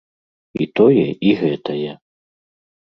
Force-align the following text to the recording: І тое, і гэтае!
І 0.61 0.69
тое, 0.81 1.05
і 1.29 1.37
гэтае! 1.43 1.91